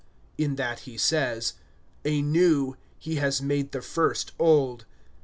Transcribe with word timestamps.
(13)In 0.39 0.55
that 0.55 0.79
he 0.79 0.97
says, 0.97 1.53
A 2.05 2.23
new, 2.23 2.75
he 2.97 3.17
has 3.17 3.39
made 3.39 3.71
the 3.71 3.83
first 3.83 4.31
old. 4.39 4.85